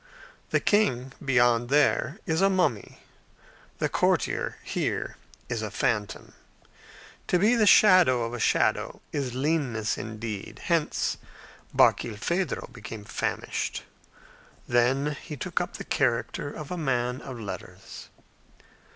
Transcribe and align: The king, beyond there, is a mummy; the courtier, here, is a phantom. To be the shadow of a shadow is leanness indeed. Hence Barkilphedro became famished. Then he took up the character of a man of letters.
The 0.49 0.59
king, 0.59 1.13
beyond 1.23 1.69
there, 1.69 2.17
is 2.25 2.41
a 2.41 2.49
mummy; 2.49 3.03
the 3.77 3.87
courtier, 3.87 4.57
here, 4.63 5.15
is 5.47 5.61
a 5.61 5.69
phantom. 5.69 6.33
To 7.27 7.37
be 7.37 7.53
the 7.53 7.67
shadow 7.67 8.23
of 8.23 8.33
a 8.33 8.39
shadow 8.39 8.99
is 9.11 9.35
leanness 9.35 9.99
indeed. 9.99 10.61
Hence 10.63 11.17
Barkilphedro 11.71 12.73
became 12.73 13.03
famished. 13.05 13.83
Then 14.67 15.15
he 15.21 15.37
took 15.37 15.61
up 15.61 15.77
the 15.77 15.83
character 15.83 16.51
of 16.51 16.71
a 16.71 16.77
man 16.79 17.21
of 17.21 17.39
letters. 17.39 18.09